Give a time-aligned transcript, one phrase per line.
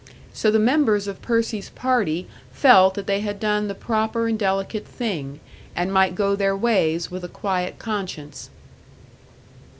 [0.33, 4.87] So the members of Percy's party felt that they had done the proper and delicate
[4.87, 5.39] thing,
[5.75, 8.49] and might go their ways with a quiet conscience.